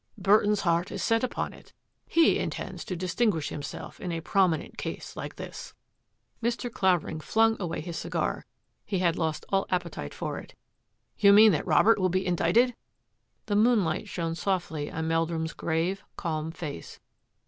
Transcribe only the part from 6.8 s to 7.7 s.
AT THE MANOR Mr. Clavering flung